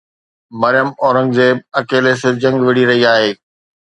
[0.61, 3.29] مريم اورنگزيب اڪيلي سر جنگ وڙهي رهي آهي.